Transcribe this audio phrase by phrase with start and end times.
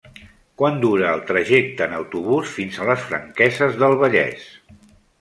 [0.61, 4.53] Quant dura el trajecte en autobús fins a les Franqueses del Vallès?